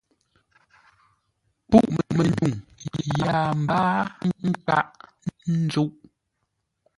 [1.69, 2.55] Pûʼ-mənyuŋ
[3.17, 3.99] yâa mbáa
[4.49, 4.85] nkâʼ
[5.63, 5.91] ńzúʼ.